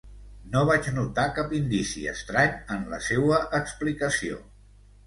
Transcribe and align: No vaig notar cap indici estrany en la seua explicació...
No 0.53 0.63
vaig 0.69 0.89
notar 0.95 1.25
cap 1.35 1.53
indici 1.59 2.03
estrany 2.15 2.59
en 2.79 2.89
la 2.95 3.03
seua 3.11 3.45
explicació... 3.61 4.43